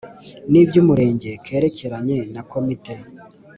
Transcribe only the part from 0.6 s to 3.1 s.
iby Umurenge kerekeranye na Komite